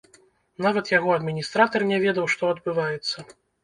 [0.67, 3.17] Нават яго адміністратар не ведаў, што адбываецца!